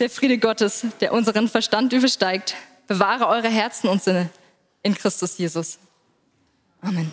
Der 0.00 0.10
Friede 0.10 0.38
Gottes, 0.38 0.84
der 1.00 1.12
unseren 1.12 1.48
Verstand 1.48 1.92
übersteigt, 1.92 2.56
bewahre 2.88 3.28
eure 3.28 3.48
Herzen 3.48 3.88
und 3.88 4.02
Sinne 4.02 4.30
in 4.82 4.94
Christus 4.94 5.38
Jesus. 5.38 5.78
Amen. 6.80 7.12